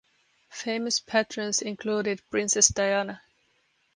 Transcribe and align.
Famous 0.49 0.99
patrons 0.99 1.61
included 1.61 2.23
Princess 2.31 2.69
Diana. 2.69 3.21